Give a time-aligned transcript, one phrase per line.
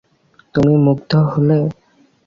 [0.55, 1.59] তুমি মুগ্ধ হলে।